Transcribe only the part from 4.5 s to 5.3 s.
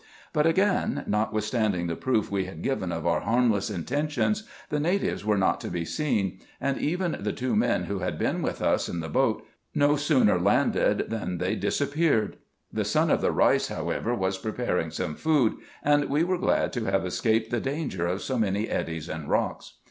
the natives